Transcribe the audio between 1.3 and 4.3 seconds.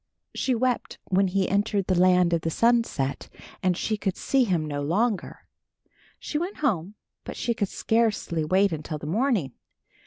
entered the land of the sunset and she could